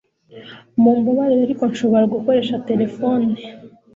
[0.81, 3.33] Mumbabarire ariko nshobora gukoresha terefone